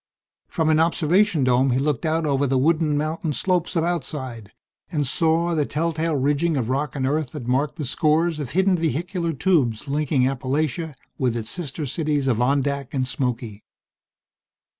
From 0.47 0.69
an 0.71 0.79
observation 0.79 1.43
dome 1.43 1.69
he 1.69 1.77
looked 1.77 2.07
out 2.07 2.25
over 2.25 2.47
the 2.47 2.57
wooded 2.57 2.81
mountain 2.81 3.33
slopes 3.33 3.75
of 3.75 3.83
Outside, 3.83 4.51
and 4.91 5.05
saw 5.05 5.53
the 5.53 5.63
telltale 5.63 6.15
ridging 6.15 6.57
of 6.57 6.69
rock 6.69 6.95
and 6.95 7.05
earth 7.05 7.33
that 7.33 7.45
marked 7.45 7.75
the 7.75 7.85
scores 7.85 8.39
of 8.39 8.49
hidden 8.49 8.75
vehicular 8.75 9.31
tubes 9.31 9.87
linking 9.87 10.23
Appalachia 10.27 10.95
with 11.19 11.37
its 11.37 11.51
sister 11.51 11.85
cities 11.85 12.25
of 12.25 12.41
Ondack 12.41 12.95
and 12.95 13.07
Smoky. 13.07 13.63